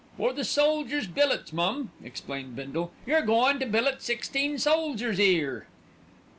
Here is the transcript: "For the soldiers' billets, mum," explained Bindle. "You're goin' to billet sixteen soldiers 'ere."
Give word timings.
"For 0.17 0.33
the 0.33 0.43
soldiers' 0.43 1.05
billets, 1.05 1.53
mum," 1.53 1.91
explained 2.03 2.55
Bindle. 2.55 2.91
"You're 3.05 3.21
goin' 3.21 3.59
to 3.59 3.67
billet 3.67 4.01
sixteen 4.01 4.57
soldiers 4.57 5.19
'ere." 5.19 5.67